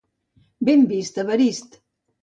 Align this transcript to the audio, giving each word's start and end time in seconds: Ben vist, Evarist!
Ben 0.61 0.87
vist, 0.89 1.19
Evarist! 1.19 1.79